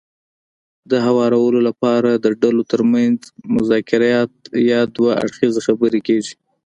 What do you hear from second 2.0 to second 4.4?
د ډلو ترمنځ مذاکرات